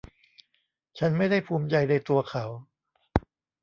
[0.99, 2.45] ฉันไม่ได้ภูมิใจในตัวเขา